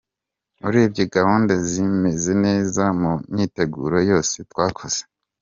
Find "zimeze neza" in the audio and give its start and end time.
1.69-2.83